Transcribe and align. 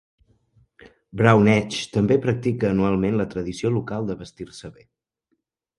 Brown 1.21 1.51
Edge 1.57 1.83
també 1.99 2.17
practica 2.25 2.71
anualment 2.75 3.21
la 3.23 3.31
tradició 3.35 3.75
local 3.79 4.11
de 4.11 4.19
vestir-se 4.25 4.75
bé. 4.79 4.91